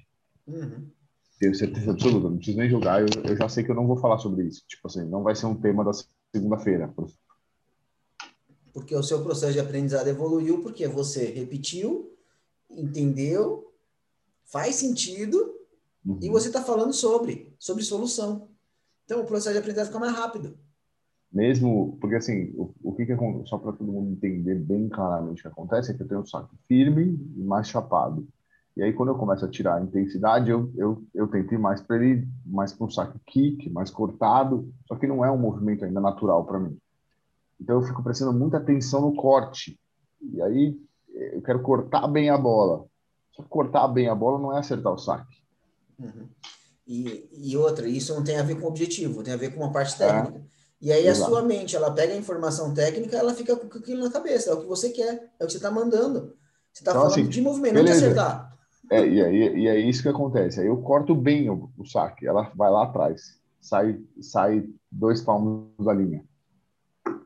[0.46, 0.88] Uhum.
[1.40, 3.98] Tenho certeza absoluta, não preciso nem jogar, eu, eu já sei que eu não vou
[3.98, 4.64] falar sobre isso.
[4.68, 5.92] Tipo assim, não vai ser um tema da
[6.32, 6.94] segunda-feira.
[8.74, 12.12] Porque o seu processo de aprendizado evoluiu porque você repetiu,
[12.70, 13.72] entendeu,
[14.44, 15.38] faz sentido
[16.06, 16.18] uhum.
[16.22, 18.50] e você está falando sobre, sobre solução.
[19.06, 20.58] Então o processo de aprendizado fica mais rápido
[21.34, 25.42] mesmo porque assim o, o que, que só para todo mundo entender bem claramente o
[25.42, 28.28] que acontece é que eu tenho um saco firme e mais chapado
[28.78, 31.82] e aí quando eu começo a tirar a intensidade eu eu, eu tento ir mais
[31.82, 35.84] para ele mais para um saco kick mais cortado só que não é um movimento
[35.84, 36.78] ainda natural para mim
[37.64, 39.80] então eu fico prestando muita atenção no corte
[40.22, 40.78] e aí
[41.34, 42.86] eu quero cortar bem a bola
[43.32, 45.38] só que cortar bem a bola não é acertar o saque
[45.98, 46.28] uhum.
[46.86, 49.62] e, e outra isso não tem a ver com o objetivo tem a ver com
[49.62, 51.32] uma parte técnica é e aí Exato.
[51.32, 54.54] a sua mente, ela pega a informação técnica, ela fica com aquilo na cabeça, é
[54.54, 56.36] o que você quer, é o que você está mandando.
[56.74, 57.94] Você está então, falando assim, de movimento, beleza.
[57.94, 58.58] não de acertar.
[58.92, 60.60] É, e, aí, e é isso que acontece.
[60.60, 65.70] Aí eu corto bem o, o saque, ela vai lá atrás, sai, sai dois palmos
[65.80, 66.22] da linha.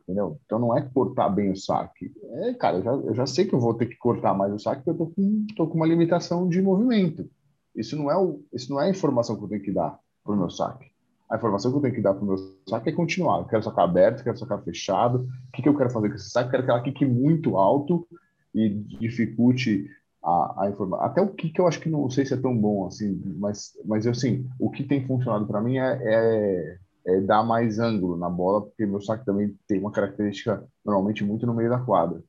[0.04, 0.40] Entendeu?
[0.46, 2.12] Então não é cortar bem o saque.
[2.32, 4.60] É, cara, eu já, eu já sei que eu vou ter que cortar mais o
[4.60, 7.30] saque porque eu tô com, tô com uma limitação de movimento.
[7.76, 10.34] Isso não é o, isso não é a informação que eu tenho que dar para
[10.34, 10.92] o meu saque
[11.30, 12.38] a informação que eu tenho que dar para o meu
[12.68, 13.40] saque é continuar.
[13.40, 15.28] Eu quero sacar aberto, quero sacar fechado.
[15.50, 16.48] O que, que eu quero fazer com esse saque?
[16.48, 18.08] Eu quero que ela quique muito alto
[18.56, 19.90] e dificulte
[20.24, 21.06] a, a informação.
[21.06, 23.74] Até o que, que eu acho que não sei se é tão bom assim, mas,
[23.86, 28.30] mas assim, o que tem funcionado para mim é, é, é, dar mais ângulo na
[28.30, 32.22] bola, porque meu saque também tem uma característica normalmente muito no meio da quadra.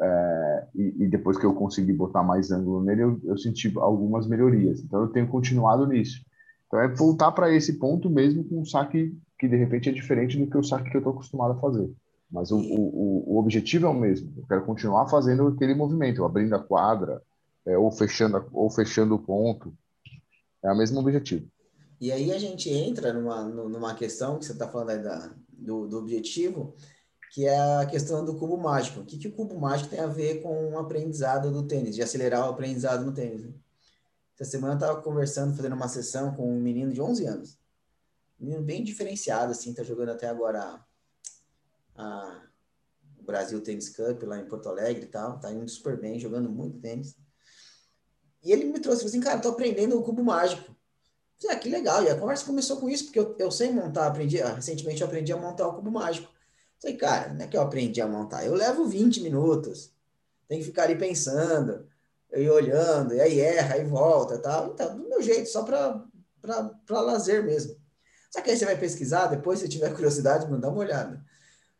[0.00, 4.26] É, e, e, depois que eu consegui botar mais ângulo nele, eu, eu senti algumas
[4.26, 4.80] melhorias.
[4.80, 6.24] Então eu tenho continuado nisso.
[6.66, 10.38] Então é voltar para esse ponto mesmo com um saque que de repente é diferente
[10.38, 11.90] do que o saque que eu estou acostumado a fazer.
[12.30, 14.32] Mas o, o, o objetivo é o mesmo.
[14.36, 17.22] Eu quero continuar fazendo aquele movimento, abrindo a quadra,
[17.66, 19.74] é, ou, fechando, ou fechando o ponto.
[20.62, 21.46] É o mesmo objetivo.
[22.00, 25.86] E aí a gente entra numa, numa questão que você está falando aí da, do,
[25.86, 26.74] do objetivo,
[27.30, 29.00] que é a questão do cubo mágico.
[29.00, 32.02] O que, que o cubo mágico tem a ver com o aprendizado do tênis, de
[32.02, 33.44] acelerar o aprendizado no tênis?
[33.44, 33.52] Né?
[34.34, 37.58] Essa semana eu estava conversando, fazendo uma sessão com um menino de 11 anos.
[38.38, 40.82] Menino bem diferenciado, assim, está jogando até agora
[41.94, 42.42] a, a,
[43.18, 45.38] o Brasil Tennis Cup lá em Porto Alegre e tal.
[45.38, 47.14] Tá indo super bem, jogando muito tênis.
[48.42, 50.74] E ele me trouxe, assim, cara, tô aprendendo o cubo mágico.
[51.40, 52.04] Falei, ah, que legal.
[52.04, 55.06] E a conversa começou com isso, porque eu, eu sei montar, aprendi, ah, recentemente eu
[55.06, 56.30] aprendi a montar o cubo mágico.
[56.80, 59.92] Falei, cara, não é que eu aprendi a montar, eu levo 20 minutos.
[60.48, 61.86] Tem que ficar ali pensando,
[62.32, 64.72] ir olhando, e aí erra, aí volta tal.
[64.72, 67.76] Então, do meu jeito, só para lazer mesmo.
[68.30, 71.24] Só que aí você vai pesquisar, depois se tiver curiosidade, mano, dá uma olhada.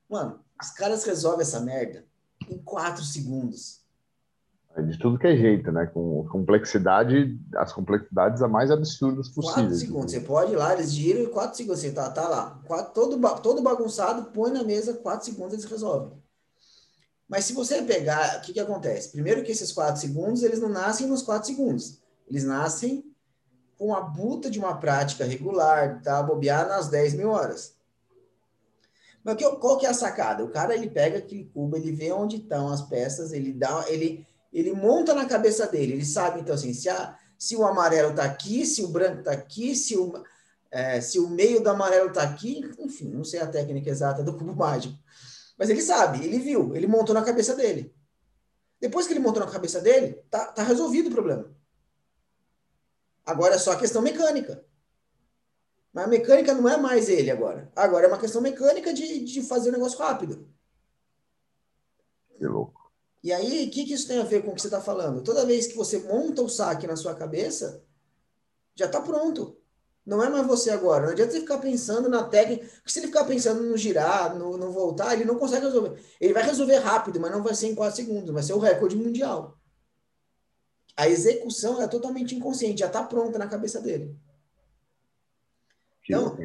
[0.09, 2.05] Mano, os caras resolvem essa merda
[2.49, 3.80] em quatro segundos.
[4.77, 5.87] É de tudo que é jeito, né?
[5.87, 9.67] Com complexidade, as complexidades a mais absurdas possíveis.
[9.67, 12.61] Quatro segundos, você pode ir lá, eles giram e quatro segundos, você tá, tá lá,
[12.67, 16.13] quatro, todo, todo bagunçado, põe na mesa, quatro segundos eles resolvem.
[17.29, 19.11] Mas se você pegar, o que que acontece?
[19.11, 23.05] Primeiro que esses quatro segundos, eles não nascem nos quatro segundos, eles nascem
[23.77, 26.23] com a buta de uma prática regular, tá?
[26.23, 27.75] Bobear nas 10 mil horas.
[29.25, 30.45] Mas qual que é a sacada?
[30.45, 34.27] O cara, ele pega aquele cubo, ele vê onde estão as peças, ele dá, ele
[34.53, 38.25] ele monta na cabeça dele, ele sabe, então, assim, se, a, se o amarelo está
[38.25, 40.13] aqui, se o branco está aqui, se o,
[40.71, 44.37] é, se o meio do amarelo está aqui, enfim, não sei a técnica exata do
[44.37, 44.97] cubo mágico.
[45.57, 47.95] Mas ele sabe, ele viu, ele montou na cabeça dele.
[48.81, 51.55] Depois que ele montou na cabeça dele, tá, tá resolvido o problema.
[53.27, 54.65] Agora é só a questão mecânica.
[55.93, 57.71] Mas a mecânica não é mais ele agora.
[57.77, 60.49] Agora é uma questão mecânica de, de fazer o negócio rápido.
[62.39, 62.80] Que louco.
[63.23, 65.23] E aí, o que, que isso tem a ver com o que você está falando?
[65.23, 67.85] Toda vez que você monta o saque na sua cabeça,
[68.75, 69.59] já está pronto.
[70.07, 71.05] Não é mais você agora.
[71.05, 72.67] Não adianta você ficar pensando na técnica.
[72.67, 76.01] Porque se ele ficar pensando no girar, no, no voltar, ele não consegue resolver.
[76.21, 78.33] Ele vai resolver rápido, mas não vai ser em 4 segundos.
[78.33, 79.59] Vai ser o recorde mundial.
[80.97, 84.17] A execução é totalmente inconsciente, já está pronta na cabeça dele.
[86.05, 86.37] Então,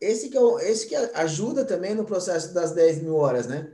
[0.00, 3.72] esse que, é, esse que ajuda também no processo das 10 mil horas, né?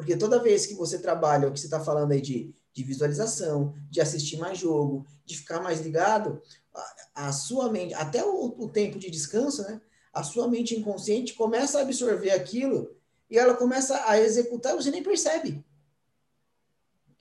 [0.00, 3.74] Porque toda vez que você trabalha o que você está falando aí de, de visualização,
[3.90, 6.40] de assistir mais jogo, de ficar mais ligado,
[6.74, 9.78] a, a sua mente, até o, o, tempo de descanso, né?
[10.10, 12.96] A sua mente inconsciente começa a absorver aquilo
[13.28, 15.62] e ela começa a executar, você nem percebe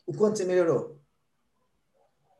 [0.07, 0.97] o quanto você melhorou.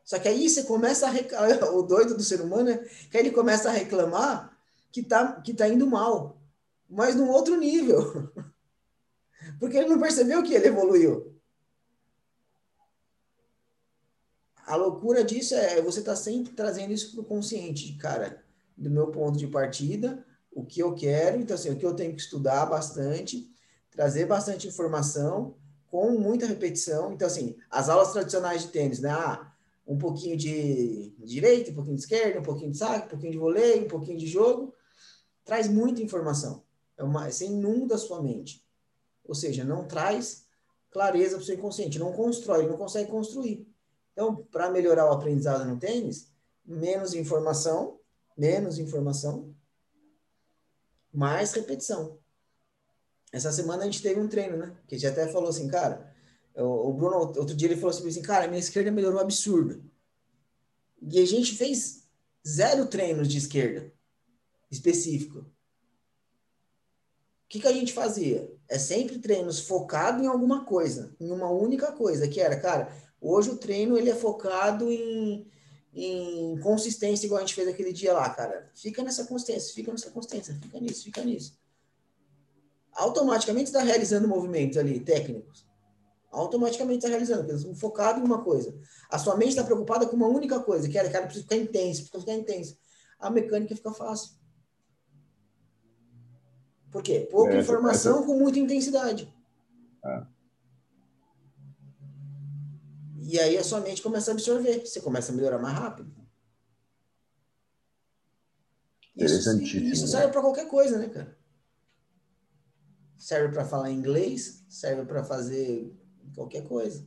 [0.02, 1.30] Só que aí você começa a rec...
[1.74, 4.58] o doido do ser humano é que ele começa a reclamar
[4.90, 6.40] que tá, que tá indo mal,
[6.88, 8.32] mas num outro nível.
[9.58, 11.34] Porque ele não percebeu que ele evoluiu.
[14.66, 18.44] A loucura disso é você tá sempre trazendo isso para o consciente, cara,
[18.76, 22.14] do meu ponto de partida, o que eu quero, então assim, o que eu tenho
[22.14, 23.50] que estudar bastante,
[23.90, 25.56] trazer bastante informação
[25.90, 27.12] com muita repetição.
[27.12, 29.10] Então assim, as aulas tradicionais de tênis, né?
[29.10, 29.52] Ah,
[29.86, 33.38] um pouquinho de direita, um pouquinho de esquerda, um pouquinho de saque, um pouquinho de
[33.38, 34.72] voleio, um pouquinho de jogo,
[35.44, 36.62] traz muita informação.
[36.96, 38.64] É uma, você inunda a sua mente.
[39.30, 40.44] Ou seja, não traz
[40.90, 43.64] clareza para o seu inconsciente, não constrói, não consegue construir.
[44.12, 46.32] Então, para melhorar o aprendizado no tênis,
[46.66, 48.00] menos informação,
[48.36, 49.54] menos informação,
[51.12, 52.18] mais repetição.
[53.32, 54.76] Essa semana a gente teve um treino, né?
[54.88, 56.12] Que a gente até falou assim, cara,
[56.56, 59.88] o Bruno, outro dia ele falou assim, cara, minha esquerda melhorou absurdo.
[61.00, 62.04] E a gente fez
[62.44, 63.92] zero treinos de esquerda
[64.72, 65.46] específico
[67.50, 68.48] que, que a gente fazia?
[68.68, 73.50] É sempre treinos focado em alguma coisa, em uma única coisa, que era, cara, hoje
[73.50, 75.50] o treino ele é focado em,
[75.92, 78.70] em consistência, igual a gente fez aquele dia lá, cara.
[78.72, 81.58] Fica nessa consistência, fica nessa consistência, fica nisso, fica nisso.
[82.92, 85.66] Automaticamente está realizando movimentos ali, técnicos.
[86.30, 88.72] Automaticamente está realizando, porque focado em uma coisa.
[89.10, 92.02] A sua mente está preocupada com uma única coisa, que era, cara, precisa ficar intenso,
[92.02, 92.78] precisa ficar intenso.
[93.18, 94.38] A mecânica fica fácil.
[96.90, 97.28] Por quê?
[97.30, 99.32] Pouca essa, informação com muita intensidade.
[100.04, 100.22] É.
[103.22, 106.12] E aí a sua mente começa a absorver, você começa a melhorar mais rápido.
[109.14, 110.32] Isso, isso serve né?
[110.32, 111.38] para qualquer coisa, né, cara?
[113.18, 115.94] Serve para falar inglês, serve para fazer
[116.34, 117.06] qualquer coisa.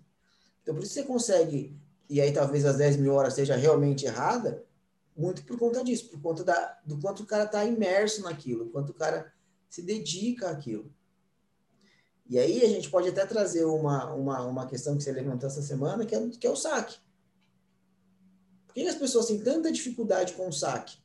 [0.62, 1.78] Então, por isso você consegue,
[2.10, 4.63] e aí talvez as 10 mil horas seja realmente errada,
[5.17, 8.91] muito por conta disso, por conta da, do quanto o cara está imerso naquilo, quanto
[8.91, 9.34] o cara
[9.73, 10.93] se dedica àquilo.
[12.29, 15.63] E aí a gente pode até trazer uma, uma, uma questão que você levantou essa
[15.63, 16.99] semana, que é, que é o saque.
[18.67, 20.99] Por que as pessoas têm tanta dificuldade com o saque?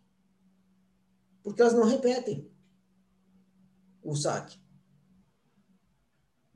[1.43, 2.53] Porque elas não repetem
[4.03, 4.61] o saque.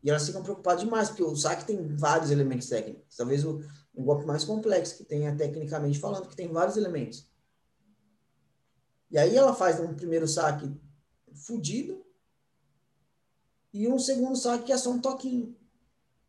[0.05, 3.17] E elas ficam preocupadas demais, porque o saque tem vários elementos técnicos.
[3.17, 7.27] Talvez o, um golpe mais complexo, que tenha tecnicamente falando, que tem vários elementos.
[9.11, 10.71] E aí ela faz um primeiro saque
[11.35, 12.05] fudido
[13.73, 15.57] e um segundo saque que é só um toquinho.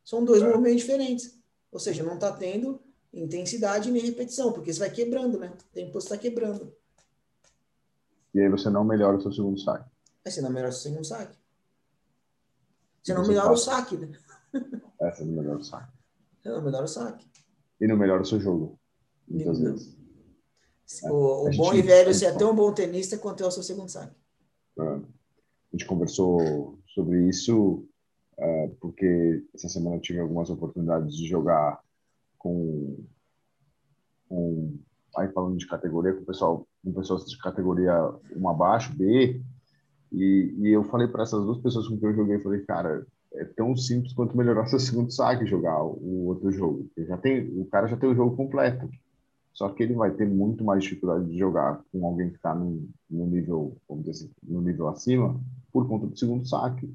[0.04, 0.48] São dois é.
[0.48, 1.40] movimentos diferentes.
[1.72, 2.82] Ou seja, não está tendo
[3.14, 5.50] intensidade nem repetição, porque você vai quebrando, né?
[5.50, 6.76] O tempo você está quebrando.
[8.34, 9.90] E aí você não melhora o seu segundo saque.
[10.26, 11.38] Aí você não melhora o seu segundo saque.
[13.02, 14.18] Você não melhora o saque, né?
[15.02, 15.92] É, você não melhora o saque.
[16.42, 17.28] Você não melhora o saque.
[17.82, 18.80] E não melhora o seu jogo.
[19.28, 19.72] Muitas não.
[19.72, 19.98] vezes.
[21.04, 21.50] O, é.
[21.50, 24.16] o bom e velho, você é tão bom tenista quanto é o seu segundo saque.
[25.74, 27.84] A gente conversou sobre isso
[28.38, 31.80] é, porque essa semana eu tive algumas oportunidades de jogar
[32.38, 33.04] com,
[34.30, 34.78] com
[35.18, 37.94] aí falando de categoria, com o pessoal, com pessoas de categoria
[38.36, 39.42] um abaixo, B,
[40.12, 43.46] e, e eu falei para essas duas pessoas com quem eu joguei, falei, cara, é
[43.46, 46.88] tão simples quanto melhorar seu segundo saque jogar o outro jogo.
[46.98, 48.88] já tem, o cara já tem o jogo completo.
[49.54, 52.90] Só que ele vai ter muito mais dificuldade de jogar com alguém que está no,
[53.10, 55.40] no, nível, vamos dizer assim, no nível acima,
[55.72, 56.92] por conta do segundo saque.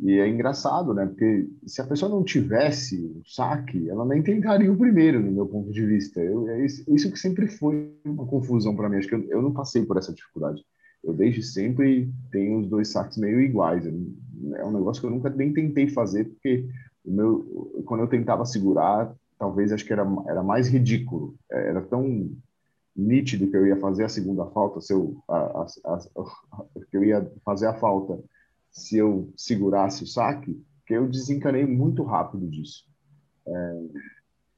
[0.00, 1.06] E é engraçado, né?
[1.06, 5.46] Porque se a pessoa não tivesse o saque, ela nem tentaria o primeiro, no meu
[5.46, 6.20] ponto de vista.
[6.20, 8.96] Eu, é isso, isso que sempre foi uma confusão para mim.
[8.96, 10.64] Acho que eu, eu não passei por essa dificuldade
[11.04, 13.86] eu desde sempre tenho os dois saques meio iguais.
[13.86, 16.66] É um negócio que eu nunca nem tentei fazer, porque
[17.04, 21.36] o meu, quando eu tentava segurar, talvez acho que era, era mais ridículo.
[21.52, 22.34] É, era tão
[22.96, 27.04] nítido que eu ia fazer a segunda falta, se eu, a, a, a, que eu
[27.04, 28.18] ia fazer a falta
[28.70, 32.84] se eu segurasse o saque, que eu desencanei muito rápido disso.
[33.46, 33.82] É,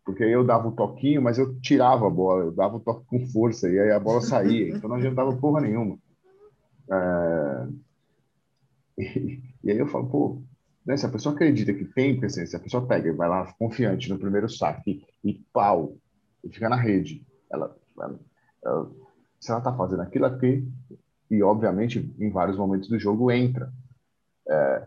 [0.05, 2.79] porque aí eu dava o um toquinho, mas eu tirava a bola, eu dava o
[2.79, 5.99] um toque com força, e aí a bola saía, então não adiantava porra nenhuma.
[6.91, 7.67] É...
[8.99, 10.43] E, e, aí eu falo, pô,
[10.87, 13.53] né, se a pessoa acredita que tem assim, se a pessoa pega e vai lá
[13.59, 15.97] confiante no primeiro saque e, pau,
[16.45, 18.21] e fica na rede, ela, ela,
[18.65, 18.91] ela
[19.41, 20.67] se ela tá fazendo aquilo aqui,
[21.31, 23.73] e obviamente em vários momentos do jogo entra,
[24.49, 24.87] é,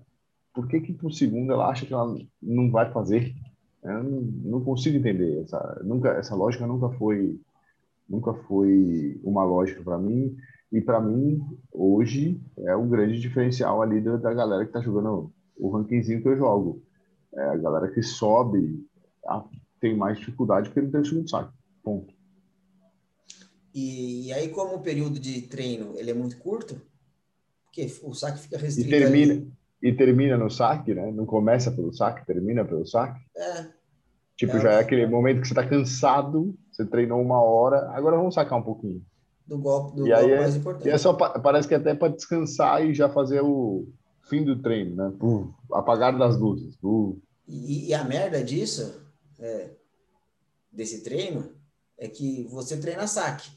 [0.54, 3.36] por que que pro segundo ela acha que ela não vai fazer?
[3.84, 7.40] Eu não, consigo entender essa, nunca, essa lógica nunca foi,
[8.08, 10.36] nunca foi uma lógica para mim
[10.72, 15.70] e para mim, hoje, é o grande diferencial ali da galera que está jogando o
[15.70, 16.82] rankingzinho que eu jogo.
[17.34, 18.84] É a galera que sobe
[19.26, 19.44] a,
[19.80, 21.54] tem mais dificuldade porque não tem o segundo saque.
[21.84, 22.14] Ponto.
[23.74, 26.82] E, e, aí, como o período de treino ele é muito curto,
[27.66, 28.90] porque o saque fica restrito.
[28.90, 29.54] E termina, ali.
[29.82, 31.12] e termina no saque, né?
[31.12, 33.22] Não começa pelo saque, termina pelo saque.
[33.38, 33.68] É.
[34.36, 38.18] Tipo, é, já é aquele momento que você está cansado, você treinou uma hora, agora
[38.18, 39.06] vamos sacar um pouquinho
[39.50, 40.88] do golpe, do e golpe é, mais importante.
[40.88, 43.88] E é só, parece que é até para descansar e já fazer o
[44.30, 45.18] fim do treino, né?
[45.22, 46.78] Uh, apagar das luzes.
[46.82, 47.20] Uh.
[47.48, 49.02] E, e, a merda disso,
[49.40, 49.72] é,
[50.72, 51.52] desse treino,
[51.98, 53.50] é que você treina saque.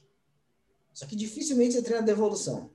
[0.95, 2.71] Só que dificilmente você treina devolução.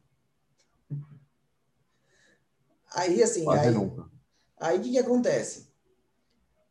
[2.94, 4.10] Aí, assim, Quase aí, nunca.
[4.58, 5.68] aí o que, que acontece?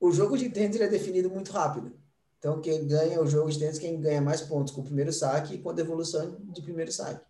[0.01, 1.93] O jogo de tênis é definido muito rápido.
[2.39, 5.55] Então, quem ganha o jogo de tênis, quem ganha mais pontos com o primeiro saque
[5.55, 7.25] e com a devolução de primeiro saque.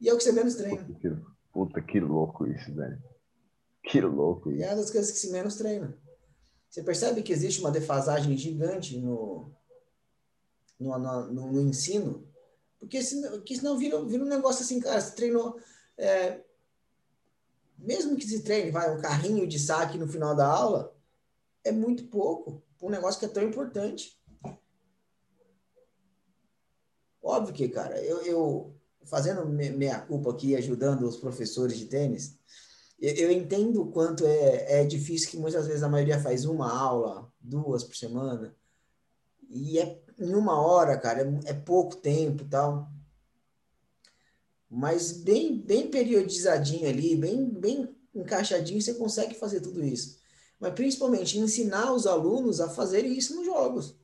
[0.00, 0.84] E é o que você menos treina.
[1.52, 3.02] Puta que, louco isso, velho.
[3.82, 4.60] Que louco isso.
[4.60, 5.96] E é uma das coisas que se menos treina.
[6.68, 9.52] Você percebe que existe uma defasagem gigante no,
[10.80, 12.26] no, no, no ensino?
[12.78, 15.60] Porque senão, porque senão vira, vira um negócio assim, cara, você treinou.
[15.98, 16.40] É,
[17.76, 20.96] mesmo que se treine, vai, um carrinho de saque no final da aula,
[21.62, 24.18] é muito pouco um negócio que é tão importante.
[27.22, 32.38] Óbvio que, cara, eu, eu fazendo minha culpa aqui, ajudando os professores de tênis,
[33.00, 37.28] eu, entendo o quanto é, é difícil que muitas vezes a maioria faz uma aula,
[37.40, 38.54] duas por semana,
[39.50, 42.88] e é em uma hora, cara, é, é pouco tempo tal.
[44.70, 50.22] Mas bem, bem periodizadinho ali, bem, bem encaixadinho, você consegue fazer tudo isso
[50.62, 53.96] mas principalmente ensinar os alunos a fazerem isso nos jogos.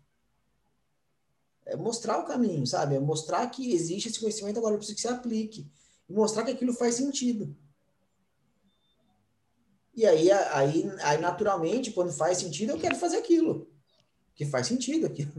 [1.69, 2.95] É mostrar o caminho, sabe?
[2.95, 5.71] É mostrar que existe esse conhecimento, agora precisa que se aplique.
[6.09, 7.55] E mostrar que aquilo faz sentido.
[9.95, 13.69] E aí, aí, aí, naturalmente, quando faz sentido, eu quero fazer aquilo.
[14.35, 15.31] Que faz sentido aquilo.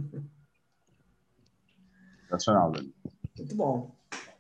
[2.22, 2.94] Sensacional, velho.
[3.36, 3.96] Muito bom.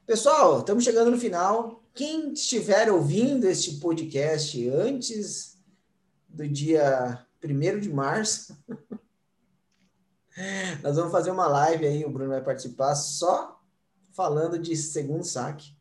[0.05, 1.83] Pessoal, estamos chegando no final.
[1.95, 5.57] Quem estiver ouvindo este podcast antes
[6.27, 8.55] do dia 1 de março.
[10.81, 13.59] Nós vamos fazer uma live aí, o Bruno vai participar, só
[14.13, 15.75] falando de segundo saque,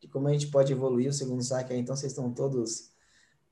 [0.00, 1.78] de como a gente pode evoluir o segundo saque aí.
[1.78, 2.90] Então, vocês estão todos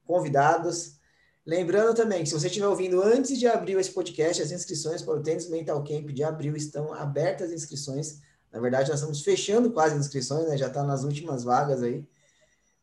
[0.05, 0.99] convidados.
[1.45, 5.15] Lembrando também que se você estiver ouvindo antes de abrir esse podcast, as inscrições para
[5.15, 8.21] o Tênis Mental Camp de abril estão abertas as inscrições.
[8.53, 10.57] Na verdade, nós estamos fechando quase as inscrições, né?
[10.57, 12.07] Já está nas últimas vagas aí.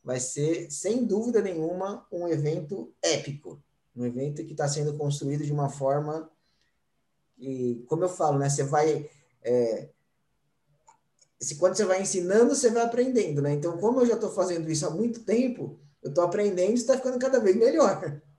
[0.03, 3.61] Vai ser, sem dúvida nenhuma, um evento épico.
[3.95, 6.29] Um evento que está sendo construído de uma forma
[7.39, 8.49] e, como eu falo, né?
[8.49, 9.09] Você vai.
[9.41, 9.89] É,
[11.39, 13.53] se, quando você vai ensinando, você vai aprendendo, né?
[13.53, 16.97] Então, como eu já estou fazendo isso há muito tempo, eu estou aprendendo e está
[16.97, 18.21] ficando cada vez melhor.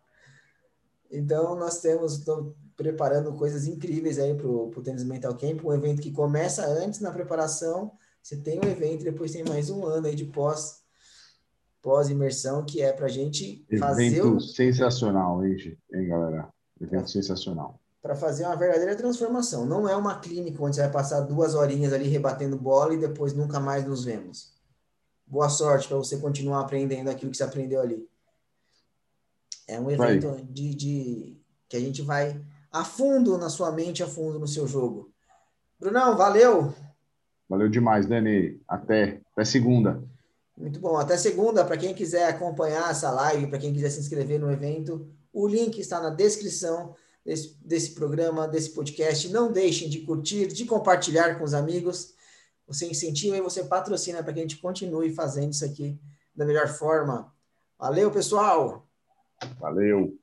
[1.12, 6.01] Então, nós temos, estou preparando coisas incríveis aí para o Tênis Mental Camp, um evento
[6.01, 7.90] que começa antes na preparação,
[8.22, 10.84] você tem um evento, depois tem mais um ano aí de pós
[11.82, 14.07] pós-imersão, que é para a gente fazer...
[14.07, 14.40] Evento o...
[14.40, 16.48] sensacional, hein, hein, galera?
[16.80, 17.09] Evento é.
[17.09, 19.66] sensacional para fazer uma verdadeira transformação.
[19.66, 23.34] Não é uma clínica onde você vai passar duas horinhas ali rebatendo bola e depois
[23.34, 24.53] nunca mais nos vemos.
[25.26, 28.09] Boa sorte para você continuar aprendendo aquilo que você aprendeu ali.
[29.68, 31.36] É um evento de, de,
[31.68, 32.40] que a gente vai
[32.72, 35.12] a fundo na sua mente, a fundo no seu jogo.
[35.78, 36.74] Brunão, valeu!
[37.48, 38.61] Valeu demais, Dani.
[38.66, 40.03] Até, até segunda.
[40.57, 40.96] Muito bom.
[40.96, 41.64] Até segunda.
[41.64, 45.78] Para quem quiser acompanhar essa live, para quem quiser se inscrever no evento, o link
[45.78, 46.94] está na descrição
[47.25, 49.29] desse, desse programa, desse podcast.
[49.29, 52.14] Não deixem de curtir, de compartilhar com os amigos.
[52.66, 55.99] Você incentiva e você patrocina para que a gente continue fazendo isso aqui
[56.35, 57.33] da melhor forma.
[57.79, 58.87] Valeu, pessoal!
[59.59, 60.20] Valeu!